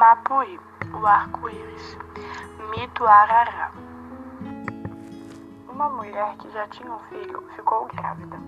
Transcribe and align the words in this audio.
Mapuí, 0.00 0.58
o 0.98 1.06
arco-íris, 1.06 1.98
mito 2.70 3.06
arará. 3.06 3.70
Uma 5.68 5.90
mulher 5.90 6.38
que 6.38 6.50
já 6.52 6.66
tinha 6.68 6.90
um 6.90 6.98
filho 7.00 7.46
ficou 7.54 7.86
grávida. 7.88 8.38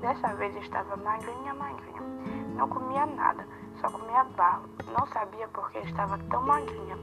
Dessa 0.00 0.36
vez 0.36 0.54
estava 0.54 0.96
magrinha, 0.98 1.52
magrinha. 1.52 2.00
Não 2.54 2.68
comia 2.68 3.06
nada, 3.06 3.44
só 3.80 3.90
comia 3.90 4.22
barro. 4.36 4.68
Não 4.96 5.04
sabia 5.08 5.48
por 5.48 5.68
que 5.72 5.78
estava 5.78 6.16
tão 6.30 6.42
magrinha. 6.42 6.96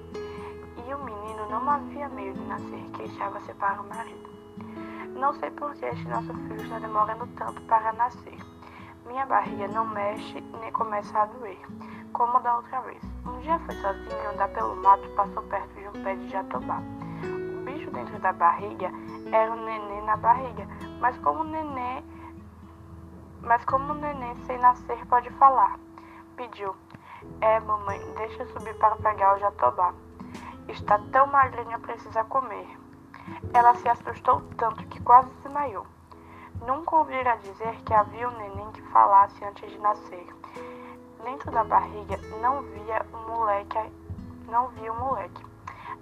E 0.88 0.94
o 0.94 1.04
menino 1.04 1.50
não 1.50 1.70
havia 1.70 2.07
meio 2.07 2.34
de 2.34 2.46
nascer, 2.46 2.89
queixava-se 2.94 3.54
para 3.55 3.82
o 3.82 3.89
marido. 3.89 4.30
Não 5.20 5.34
sei 5.34 5.52
por 5.52 5.73
que 5.73 5.84
este 5.84 6.07
nosso 6.07 6.34
filho 6.34 6.62
está 6.62 6.80
demorando 6.80 7.28
tanto 7.36 7.62
para 7.64 7.92
nascer. 7.92 8.55
Minha 9.06 9.24
barriga 9.28 9.68
não 9.68 9.86
mexe 9.86 10.41
nem 10.59 10.72
começa 10.72 11.20
a 11.20 11.26
doer, 11.26 11.59
como 12.12 12.40
da 12.40 12.58
outra 12.58 12.82
vez. 12.82 13.04
Um 13.23 13.40
dia 13.40 13.59
foi 13.59 13.76
sozinho 13.76 14.30
andar 14.32 14.48
pelo 14.50 14.76
mato 14.77 15.08
passou 15.09 15.44
perto 15.44 15.73
de 15.76 15.88
um 15.88 16.04
pé 16.04 16.16
de 16.16 16.27
jatobá. 16.30 16.80
O 17.23 17.63
bicho 17.63 17.91
dentro 17.91 18.18
da 18.20 18.34
barriga 18.34 18.90
era 19.32 19.52
um 19.52 19.63
neném 19.63 20.02
na 20.05 20.18
barriga, 20.18 20.68
mas 20.99 21.16
como 21.20 21.41
o 21.41 21.44
neném, 21.44 22.04
mas 23.41 23.63
como 23.66 23.94
o 23.94 23.96
neném 23.96 24.36
sem 24.48 24.58
nascer 24.58 25.05
pode 25.05 25.30
falar, 25.32 25.77
pediu: 26.35 26.76
"É, 27.41 27.60
mamãe, 27.60 27.99
deixa 28.18 28.41
eu 28.41 28.48
subir 28.48 28.76
para 28.80 28.96
pegar 28.96 29.35
o 29.35 29.40
jatobá. 29.40 29.94
Está 30.68 30.98
tão 31.12 31.27
magrinha, 31.27 31.77
precisa 31.77 32.24
comer." 32.24 32.68
Ela 33.54 33.76
se 33.76 33.88
assustou 33.88 34.41
tanto 34.58 34.84
que 34.88 34.99
quase 35.02 35.30
se 35.30 35.41
desmaiou. 35.44 35.85
Nunca 36.62 36.95
ouvira 36.95 37.38
dizer 37.38 37.76
que 37.84 37.94
havia 37.94 38.30
um 38.30 38.38
neném 38.38 38.72
que 38.72 38.82
falasse 38.84 39.44
antes 39.44 39.70
de 39.70 39.77
nascer. 39.80 40.27
Dentro 41.23 41.52
da 41.52 41.63
barriga 41.63 42.20
não 42.41 42.62
via 42.62 43.05
um 43.13 43.29
moleque, 43.29 43.91
não 44.48 44.68
via 44.70 44.94
um 44.94 44.99
moleque. 44.99 45.46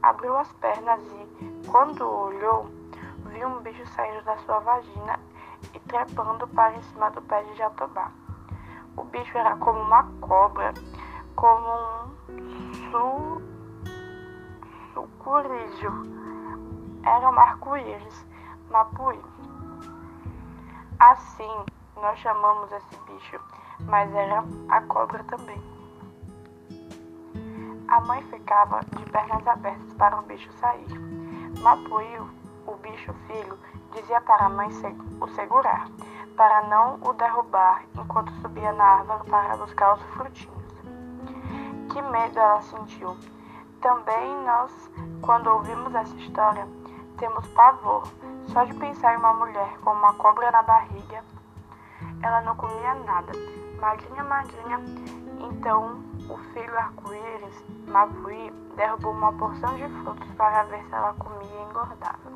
Abriu 0.01 0.37
as 0.37 0.51
pernas 0.53 1.01
e, 1.01 1.69
quando 1.69 2.05
olhou, 2.05 2.65
viu 3.27 3.47
um 3.47 3.61
bicho 3.61 3.85
saindo 3.87 4.23
da 4.25 4.37
sua 4.39 4.59
vagina 4.59 5.19
e 5.73 5.79
trepando 5.79 6.47
para 6.49 6.75
em 6.75 6.81
cima 6.83 7.09
do 7.11 7.21
pé 7.21 7.41
de 7.43 7.55
jatobá. 7.55 8.11
O 8.97 9.03
bicho 9.05 9.37
era 9.37 9.55
como 9.57 9.79
uma 9.79 10.03
cobra, 10.21 10.73
como 11.35 11.67
um 12.29 12.73
su... 12.91 13.41
Era 17.05 17.29
um 17.29 17.39
arco-íris, 17.39 18.25
mapuí. 18.69 19.19
Assim 21.03 21.65
nós 21.97 22.17
chamamos 22.19 22.71
esse 22.71 22.95
bicho, 23.01 23.37
mas 23.81 24.09
era 24.15 24.41
a 24.69 24.81
cobra 24.83 25.21
também. 25.25 25.61
A 27.89 27.99
mãe 27.99 28.23
ficava 28.29 28.79
de 28.95 29.03
pernas 29.11 29.45
abertas 29.45 29.93
para 29.95 30.17
o 30.17 30.21
bicho 30.21 30.49
sair. 30.53 30.87
Mapuí, 31.59 32.19
o 32.65 32.75
bicho 32.77 33.13
filho, 33.27 33.59
dizia 33.91 34.21
para 34.21 34.45
a 34.45 34.49
mãe 34.49 34.69
o 35.19 35.27
segurar, 35.27 35.89
para 36.37 36.69
não 36.69 36.97
o 37.01 37.11
derrubar 37.11 37.83
enquanto 37.99 38.31
subia 38.35 38.71
na 38.71 38.85
árvore 38.85 39.29
para 39.29 39.57
buscar 39.57 39.95
os 39.95 40.03
frutinhos. 40.03 40.63
Que 41.91 42.01
medo 42.01 42.39
ela 42.39 42.61
sentiu. 42.61 43.17
Também 43.81 44.41
nós, 44.45 44.71
quando 45.21 45.47
ouvimos 45.47 45.93
essa 45.93 46.15
história, 46.15 46.65
temos 47.17 47.47
pavor 47.49 48.03
só 48.47 48.63
de 48.63 48.73
pensar 48.75 49.13
em 49.13 49.17
uma 49.17 49.33
mulher 49.33 49.77
com 49.79 49.91
uma 49.91 50.13
cobra 50.15 50.51
na 50.51 50.61
barriga. 50.63 51.23
Ela 52.21 52.41
não 52.41 52.55
comia 52.55 52.93
nada, 53.05 53.31
magrinha, 53.79 54.23
magrinha. 54.23 54.79
Então 55.39 56.03
o 56.29 56.37
filho 56.53 56.77
arco-íris, 56.77 57.63
Mapuí, 57.87 58.51
derrubou 58.75 59.11
uma 59.11 59.33
porção 59.33 59.75
de 59.75 59.87
frutos 60.01 60.29
para 60.35 60.63
ver 60.63 60.83
se 60.85 60.93
ela 60.93 61.13
comia 61.13 61.47
e 61.47 61.63
engordava. 61.69 62.33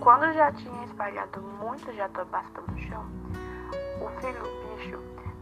Quando 0.00 0.32
já 0.32 0.52
tinha 0.52 0.84
espalhado 0.84 1.40
muitos 1.60 1.94
jatobás 1.94 2.46
pelo 2.50 2.78
chão, 2.78 3.04
o 4.00 4.08
filho 4.20 4.42
bicho 4.76 4.98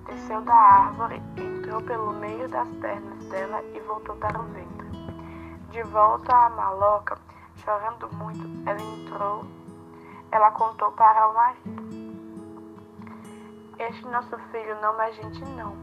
desceu 0.07 0.41
da 0.43 0.55
árvore, 0.55 1.23
entrou 1.37 1.81
pelo 1.83 2.13
meio 2.13 2.49
das 2.49 2.69
pernas 2.81 3.25
dela 3.27 3.63
e 3.75 3.81
voltou 3.81 4.15
para 4.17 4.39
o 4.39 4.45
ventre. 4.45 4.89
De 5.71 5.83
volta 5.85 6.35
à 6.35 6.51
maloca, 6.51 7.19
chorando 7.63 8.09
muito, 8.15 8.69
ela 8.69 8.81
entrou 8.81 9.45
ela 10.33 10.51
contou 10.53 10.93
para 10.93 11.29
o 11.29 11.35
marido. 11.35 11.91
Este 13.79 14.07
nosso 14.07 14.39
filho 14.51 14.81
não 14.81 15.01
é 15.01 15.13
gente 15.13 15.45
não. 15.45 15.77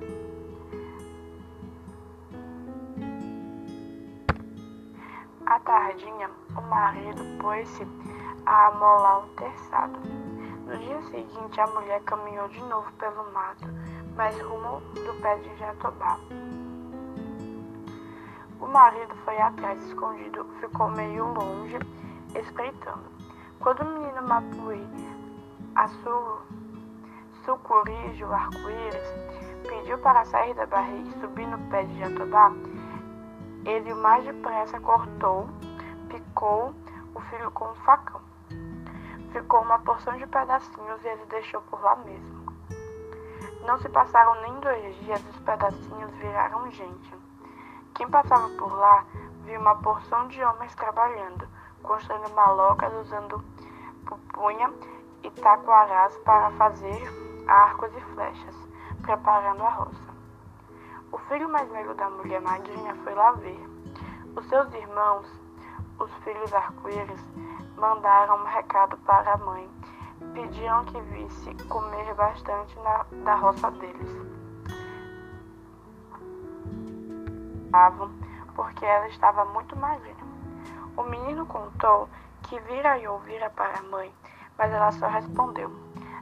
À 5.46 5.60
tardinha, 5.60 6.30
o 6.56 6.62
marido 6.62 7.22
pôs-se 7.42 7.86
a 8.46 8.68
amolar 8.68 9.26
um 9.26 9.30
terçado. 9.36 10.00
No 10.66 10.78
dia 10.78 11.02
seguinte, 11.04 11.60
a 11.60 11.68
mulher 11.68 12.02
caminhou 12.04 12.48
de 12.50 12.62
novo 12.64 12.92
pelo 12.94 13.32
mato, 13.34 13.66
mas 14.16 14.40
rumo 14.42 14.82
do 14.94 15.22
pé 15.22 15.36
de 15.38 15.56
jatobá. 15.58 16.18
O 18.60 18.68
marido 18.68 19.16
foi 19.24 19.40
atrás, 19.40 19.84
escondido, 19.86 20.44
ficou 20.60 20.90
meio 20.90 21.26
longe, 21.34 21.78
espreitando. 22.36 23.06
Quando 23.60 23.82
o 23.82 24.00
menino 24.00 24.28
Mapuí, 24.28 24.88
a 25.76 25.88
su, 25.88 26.42
sucurijo, 27.46 28.26
arco-íris, 28.26 29.10
pediu 29.68 29.98
para 30.00 30.26
sair 30.26 30.56
da 30.56 30.66
barriga 30.66 31.08
e 31.08 31.20
subir 31.20 31.48
no 31.48 31.60
pé 31.70 31.84
de 31.84 32.00
jatobá, 32.00 32.52
ele 33.64 33.94
o 33.94 33.98
mais 33.98 34.26
depressa 34.26 34.80
cortou, 34.80 35.48
picou 36.10 36.74
o 37.14 37.20
filho 37.22 37.52
com 37.52 37.66
um 37.66 37.76
facão. 37.76 38.22
Ficou 39.32 39.62
uma 39.62 39.78
porção 39.80 40.18
de 40.18 40.26
pedacinhos 40.26 41.04
e 41.04 41.08
ele 41.08 41.26
deixou 41.28 41.62
por 41.64 41.82
lá 41.82 41.96
mesmo. 41.98 42.54
Não 43.68 43.78
se 43.78 43.90
passaram 43.90 44.42
nem 44.42 44.60
dois 44.62 44.96
dias, 45.02 45.24
os 45.30 45.40
pedacinhos 45.42 46.12
viraram 46.16 46.72
gente. 46.72 47.27
Quem 47.98 48.08
passava 48.12 48.48
por 48.50 48.72
lá 48.78 49.04
viu 49.44 49.60
uma 49.60 49.76
porção 49.78 50.28
de 50.28 50.40
homens 50.44 50.76
trabalhando, 50.76 51.48
construindo 51.82 52.30
malocas 52.36 52.94
usando 52.94 53.44
pupunha 54.06 54.72
e 55.24 55.32
taquarás 55.32 56.16
para 56.18 56.52
fazer 56.52 57.02
arcos 57.48 57.92
e 57.98 58.02
flechas, 58.14 58.56
preparando 59.02 59.64
a 59.64 59.70
roça. 59.72 60.08
O 61.12 61.18
filho 61.18 61.50
mais 61.50 61.68
velho 61.72 61.96
da 61.96 62.08
mulher 62.12 62.40
magrinha 62.40 62.94
foi 63.04 63.16
lá 63.16 63.32
ver. 63.32 63.68
Os 64.36 64.48
seus 64.48 64.72
irmãos, 64.76 65.26
os 65.98 66.14
filhos 66.24 66.54
arco-íris, 66.54 67.26
mandaram 67.76 68.42
um 68.42 68.46
recado 68.46 68.96
para 68.98 69.34
a 69.34 69.38
mãe. 69.38 69.68
Pediam 70.36 70.86
que 70.86 71.02
visse 71.02 71.52
comer 71.68 72.14
bastante 72.14 72.78
na, 72.78 73.06
da 73.24 73.34
roça 73.36 73.72
deles. 73.72 74.27
Porque 78.56 78.86
ela 78.86 79.08
estava 79.08 79.46
muito 79.46 79.76
magrinha. 79.76 80.16
O 80.96 81.04
menino 81.04 81.46
contou 81.46 82.10
que 82.44 82.60
vira 82.62 82.98
e 82.98 83.08
ouvira 83.08 83.50
para 83.52 83.80
a 83.80 83.84
mãe, 83.84 84.12
mas 84.58 84.72
ela 84.72 84.92
só 84.92 85.08
respondeu: 85.08 85.72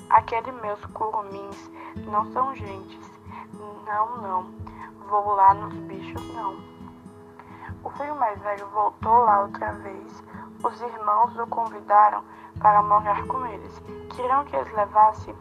Aqueles 0.10 0.54
meus 0.62 0.84
curumins 0.88 1.72
não 2.06 2.26
são 2.32 2.54
gentes. 2.56 3.10
Não, 3.86 4.18
não. 4.18 4.44
Vou 5.08 5.36
lá 5.36 5.54
nos 5.54 5.74
bichos, 5.74 6.34
não. 6.34 6.56
O 7.84 7.90
filho 7.92 8.16
mais 8.16 8.40
velho 8.42 8.68
voltou 8.68 9.20
lá 9.20 9.42
outra 9.42 9.72
vez. 9.74 10.24
Os 10.64 10.82
irmãos 10.82 11.38
o 11.38 11.48
convidaram 11.48 12.24
para 12.60 12.82
morar 12.82 13.26
com 13.28 13.46
eles. 13.46 13.80
Queriam 14.16 14.44
que 14.46 14.56
eles 14.56 14.74
levassem 14.74 15.36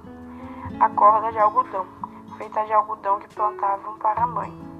a 0.81 0.89
corda 0.91 1.33
de 1.33 1.39
algodão, 1.39 1.87
feita 2.37 2.65
de 2.65 2.73
algodão 2.73 3.19
que 3.19 3.35
plantavam 3.35 3.97
para 3.99 4.25
a 4.25 4.27
mãe. 4.27 4.74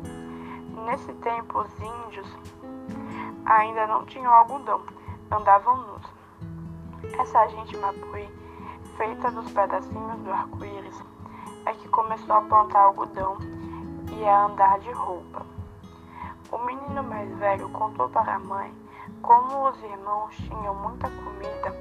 Nesse 0.85 1.15
tempo, 1.15 1.61
os 1.61 1.81
índios 1.81 2.29
ainda 3.47 3.87
não 3.87 4.05
tinham 4.05 4.31
algodão, 4.31 4.83
andavam 5.31 5.79
nus. 5.79 6.03
Essa 7.19 7.49
gente 7.49 7.75
mapuí, 7.79 8.29
feita 8.99 9.31
dos 9.31 9.51
pedacinhos 9.51 10.21
do 10.21 10.31
arco-íris, 10.31 11.03
é 11.65 11.73
que 11.73 11.89
começou 11.89 12.37
a 12.37 12.43
plantar 12.43 12.81
algodão 12.81 13.39
e 14.13 14.25
a 14.27 14.45
andar 14.45 14.79
de 14.81 14.93
roupa. 14.93 15.47
O 16.53 16.59
menino 16.59 17.03
mais 17.03 17.35
velho 17.39 17.71
contou 17.71 18.11
para 18.11 18.35
a 18.35 18.39
mãe 18.39 18.71
como 19.23 19.67
os 19.71 19.83
irmãos 19.83 20.37
tinham 20.37 20.75
muita 20.75 21.09
comida, 21.09 21.75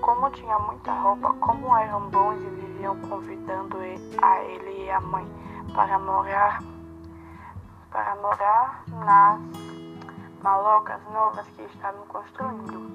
como 0.00 0.30
tinha 0.30 0.56
muita 0.60 0.92
roupa, 0.92 1.34
como 1.40 1.76
eram 1.76 2.08
bons 2.10 2.36
e 2.36 2.46
viviam 2.46 2.96
convidando 3.00 3.76
a 4.22 4.40
ele 4.44 4.84
e 4.84 4.90
a 4.90 5.00
mãe 5.00 5.26
para 5.74 5.98
morar 5.98 6.75
para 7.96 8.14
morar 8.16 8.84
nas 8.88 9.40
malocas 10.42 11.00
novas 11.10 11.46
que 11.56 11.62
estavam 11.62 12.04
construindo. 12.08 12.94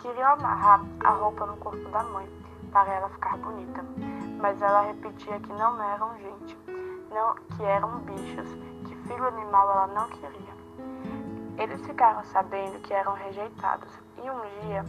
Queriam 0.00 0.34
amarrar 0.34 0.84
a 1.04 1.10
roupa 1.10 1.46
no 1.46 1.56
corpo 1.56 1.88
da 1.88 2.00
mãe 2.04 2.28
para 2.70 2.94
ela 2.94 3.08
ficar 3.08 3.36
bonita, 3.38 3.84
mas 4.40 4.62
ela 4.62 4.82
repetia 4.82 5.40
que 5.40 5.52
não 5.54 5.82
eram 5.82 6.16
gente, 6.18 6.56
não, 7.10 7.34
que 7.56 7.64
eram 7.64 7.98
bichos, 8.02 8.48
que 8.86 8.94
filho 9.08 9.26
animal 9.26 9.72
ela 9.72 9.86
não 9.88 10.08
queria. 10.08 10.54
Eles 11.58 11.84
ficaram 11.84 12.22
sabendo 12.26 12.78
que 12.82 12.94
eram 12.94 13.14
rejeitados 13.14 13.90
e 14.16 14.30
um 14.30 14.40
dia 14.60 14.84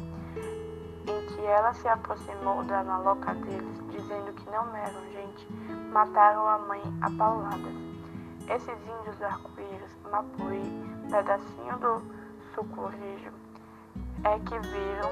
em 1.07 1.25
que 1.27 1.45
ela 1.45 1.73
se 1.73 1.87
aproximou 1.87 2.63
da 2.63 2.81
loca 2.97 3.33
deles, 3.33 3.79
dizendo 3.89 4.33
que 4.33 4.49
não 4.49 4.75
eram 4.75 5.01
gente, 5.11 5.47
mataram 5.91 6.47
a 6.47 6.57
mãe 6.59 6.81
a 7.01 7.09
pauladas. 7.11 7.73
Esses 8.47 8.77
índios 8.79 9.21
arco-íris, 9.21 9.97
Mapuí, 10.11 10.63
pedacinho 11.09 11.77
do 11.77 12.01
sucurijo, 12.53 13.31
é 14.23 14.39
que 14.39 14.59
viram 14.59 15.09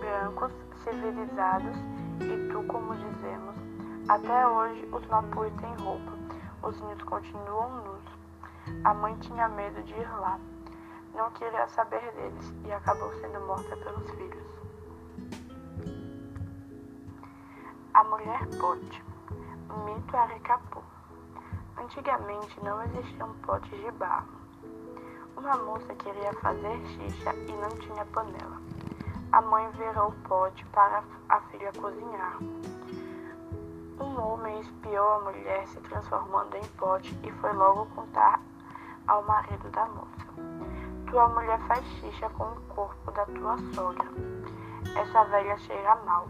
brancos 0.00 0.52
civilizados 0.84 1.76
e 2.20 2.48
tu, 2.52 2.62
como 2.68 2.94
dizemos, 2.94 3.54
até 4.08 4.46
hoje 4.46 4.88
os 4.92 5.06
Mapuí 5.06 5.50
têm 5.60 5.74
roupa, 5.84 6.12
os 6.62 6.78
índios 6.80 7.02
continuam 7.02 7.84
nus. 7.84 8.04
A 8.84 8.94
mãe 8.94 9.14
tinha 9.16 9.48
medo 9.48 9.82
de 9.82 9.92
ir 9.92 10.08
lá, 10.18 10.38
não 11.14 11.30
queria 11.32 11.66
saber 11.68 12.00
deles 12.12 12.54
e 12.64 12.72
acabou 12.72 13.12
sendo 13.20 13.40
morta 13.46 13.76
pelos 13.76 14.10
filhos. 14.10 14.44
Mulher 18.14 18.46
pote, 18.60 19.02
mito 19.84 20.16
Arecapu. 20.16 20.80
Antigamente 21.76 22.62
não 22.62 22.80
existiam 22.84 23.34
potes 23.42 23.76
de 23.80 23.90
barro. 23.90 24.28
Uma 25.36 25.56
moça 25.56 25.92
queria 25.96 26.32
fazer 26.34 26.78
xixa 26.86 27.34
e 27.34 27.52
não 27.52 27.70
tinha 27.70 28.04
panela. 28.06 28.60
A 29.32 29.42
mãe 29.42 29.68
virou 29.72 30.10
o 30.10 30.28
pote 30.28 30.64
para 30.66 31.02
a 31.28 31.40
filha 31.40 31.72
cozinhar. 31.72 32.38
Um 33.98 34.20
homem 34.20 34.60
espiou 34.60 35.14
a 35.14 35.20
mulher 35.22 35.66
se 35.66 35.80
transformando 35.80 36.56
em 36.56 36.68
pote 36.78 37.18
e 37.24 37.32
foi 37.32 37.52
logo 37.52 37.86
contar 37.96 38.40
ao 39.08 39.24
marido 39.24 39.68
da 39.70 39.86
moça. 39.86 40.24
Tua 41.10 41.28
mulher 41.30 41.58
faz 41.66 41.84
xixa 41.98 42.28
com 42.30 42.44
o 42.44 42.60
corpo 42.76 43.10
da 43.10 43.26
tua 43.26 43.58
sogra. 43.74 44.08
Essa 44.94 45.24
velha 45.24 45.58
cheira 45.58 45.96
mal. 46.04 46.28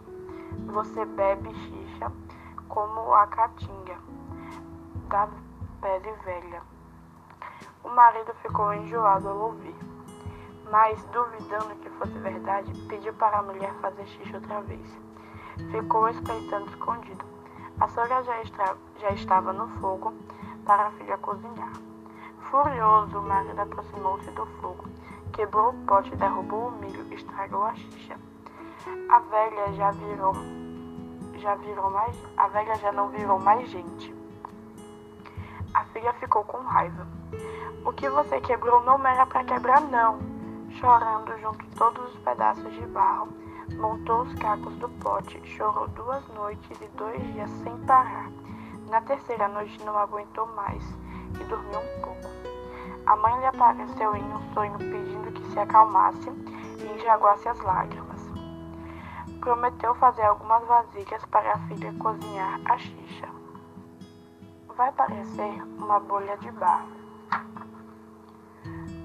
Você 0.75 1.05
bebe 1.05 1.55
xixa 1.55 2.11
como 2.69 3.15
a 3.15 3.29
caatinga 3.29 3.97
da 5.09 5.29
pele 5.81 6.13
velha. 6.25 6.63
O 7.85 7.91
marido 7.91 8.35
ficou 8.43 8.75
enjoado 8.75 9.29
ao 9.29 9.39
ouvir, 9.39 9.77
mas, 10.73 11.01
duvidando 11.13 11.77
que 11.77 11.89
fosse 11.91 12.19
verdade, 12.19 12.73
pediu 12.89 13.15
para 13.15 13.39
a 13.39 13.43
mulher 13.45 13.73
fazer 13.75 14.05
xixa 14.05 14.39
outra 14.39 14.63
vez. 14.63 15.01
Ficou 15.71 16.09
espreitando 16.09 16.69
escondido. 16.71 17.25
A 17.79 17.87
sogra 17.87 18.25
já, 18.25 18.43
estra... 18.43 18.77
já 18.99 19.11
estava 19.11 19.53
no 19.53 19.69
fogo 19.79 20.13
para 20.67 20.89
a 20.89 20.91
filha 20.91 21.17
cozinhar. 21.19 21.73
Furioso, 22.51 23.17
o 23.17 23.23
marido 23.23 23.61
aproximou-se 23.61 24.29
do 24.33 24.45
fogo, 24.61 24.87
quebrou 25.33 25.71
o 25.71 25.87
pote, 25.87 26.17
derrubou 26.17 26.67
o 26.67 26.73
milho 26.73 27.15
estragou 27.15 27.63
a 27.63 27.75
xixa. 27.77 28.19
A 29.09 29.19
velha 29.21 29.73
já 29.75 29.93
virou, 29.93 30.35
já 31.45 31.55
virou 31.57 31.91
mais, 31.91 32.17
a 32.39 32.49
velha 32.49 32.75
já 32.77 32.91
não 32.91 33.11
virou 33.11 33.39
mais 33.39 33.69
gente. 33.69 34.15
A 35.75 35.85
filha 35.85 36.11
ficou 36.15 36.43
com 36.45 36.57
raiva. 36.57 37.07
O 37.85 37.93
que 37.93 38.09
você 38.09 38.41
quebrou 38.41 38.83
não 38.83 39.07
era 39.07 39.27
para 39.27 39.45
quebrar, 39.45 39.83
não. 39.83 40.19
Chorando 40.71 41.39
junto 41.41 41.67
todos 41.77 42.15
os 42.15 42.21
pedaços 42.21 42.73
de 42.73 42.87
barro, 42.87 43.29
montou 43.75 44.23
os 44.23 44.35
cacos 44.37 44.75
do 44.77 44.89
pote, 44.89 45.39
chorou 45.45 45.87
duas 45.89 46.27
noites 46.29 46.81
e 46.81 46.89
dois 46.97 47.23
dias 47.35 47.51
sem 47.63 47.77
parar. 47.85 48.31
Na 48.89 49.03
terceira 49.03 49.47
noite 49.47 49.85
não 49.85 49.99
aguentou 49.99 50.47
mais 50.47 50.83
e 51.39 51.45
dormiu 51.45 51.79
um 51.79 52.01
pouco. 52.01 52.31
A 53.05 53.17
mãe 53.17 53.39
lhe 53.41 53.47
apareceu 53.47 54.17
em 54.17 54.25
um 54.33 54.55
sonho 54.55 54.79
pedindo 54.79 55.31
que 55.33 55.45
se 55.53 55.59
acalmasse 55.59 56.31
e 56.31 56.95
enxaguasse 56.95 57.47
as 57.51 57.61
lágrimas 57.61 58.14
prometeu 59.45 59.95
fazer 59.97 60.23
algumas 60.23 60.67
vasilhas 60.67 61.23
para 61.27 61.53
a 61.53 61.59
filha 61.69 61.93
cozinhar 61.99 62.59
a 62.65 62.79
xixa. 62.79 63.29
Vai 64.75 64.91
parecer 64.93 65.63
uma 65.77 66.01
bolha 66.01 66.35
de 66.39 66.51
barro. 66.53 66.89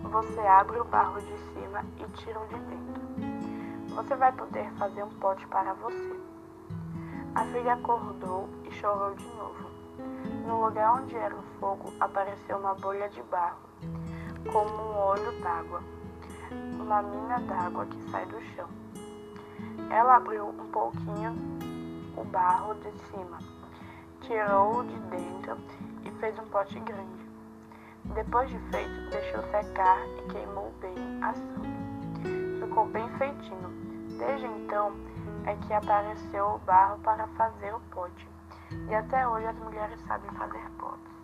Você 0.02 0.40
abre 0.40 0.80
o 0.80 0.86
barro 0.86 1.20
de 1.20 1.38
cima 1.38 1.84
e 1.98 2.06
tira 2.14 2.40
o 2.40 2.48
de 2.48 2.56
dentro. 2.56 3.96
Você 3.96 4.16
vai 4.16 4.32
poder 4.32 4.72
fazer 4.76 5.04
um 5.04 5.10
pote 5.10 5.46
para 5.48 5.74
você. 5.74 6.20
A 7.36 7.44
filha 7.44 7.74
acordou 7.74 8.48
e 8.64 8.72
chorou 8.72 9.14
de 9.16 9.28
novo. 9.36 9.70
No 10.48 10.66
lugar 10.66 11.02
onde 11.02 11.18
era 11.18 11.36
o 11.36 11.44
fogo 11.60 11.94
apareceu 12.00 12.58
uma 12.58 12.76
bolha 12.76 13.10
de 13.10 13.22
barro, 13.24 13.60
como 14.50 14.70
um 14.70 14.98
olho 15.00 15.38
d'água, 15.42 15.84
uma 16.80 17.02
mina 17.02 17.40
d'água 17.42 17.86
que 17.86 18.10
sai 18.10 18.26
do 18.26 18.42
chão. 18.56 18.89
Ela 19.90 20.18
abriu 20.18 20.48
um 20.50 20.68
pouquinho 20.72 21.36
o 22.16 22.24
barro 22.26 22.76
de 22.76 22.92
cima, 23.08 23.40
tirou-o 24.22 24.84
de 24.84 25.00
dentro 25.12 25.58
e 26.04 26.12
fez 26.20 26.38
um 26.38 26.46
pote 26.50 26.80
grande. 26.80 27.30
Depois 28.14 28.50
de 28.50 28.58
feito, 28.72 29.10
deixou 29.10 29.42
secar 29.44 30.00
e 30.18 30.32
queimou 30.32 30.74
bem 30.82 30.96
assando. 31.22 32.60
Ficou 32.60 32.86
bem 32.88 33.08
feitinho. 33.18 33.70
Desde 34.18 34.46
então 34.46 34.92
é 35.46 35.56
que 35.56 35.74
apareceu 35.74 36.46
o 36.46 36.60
barro 36.60 37.00
para 37.00 37.28
fazer 37.28 37.74
o 37.74 37.80
pote. 37.92 38.28
E 38.90 38.94
até 38.94 39.28
hoje 39.28 39.48
as 39.48 39.58
mulheres 39.58 40.00
sabem 40.08 40.30
fazer 40.32 40.70
potes. 40.78 41.19